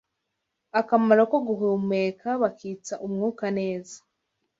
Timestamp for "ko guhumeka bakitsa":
1.31-2.93